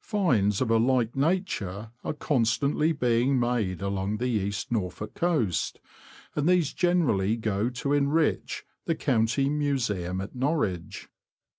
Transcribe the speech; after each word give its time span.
Finds 0.00 0.62
of 0.62 0.70
a 0.70 0.78
like 0.78 1.14
nature 1.14 1.90
are 2.02 2.14
constantly 2.14 2.92
being 2.92 3.38
made 3.38 3.82
along 3.82 4.16
the 4.16 4.24
East 4.26 4.72
Norfolk 4.72 5.12
coast, 5.12 5.80
and 6.34 6.48
these 6.48 6.72
generally 6.72 7.36
go 7.36 7.68
to 7.68 7.92
enrich 7.92 8.64
the 8.86 8.94
County 8.94 9.50
Museum 9.50 10.22
at 10.22 10.34
Norwich. 10.34 11.10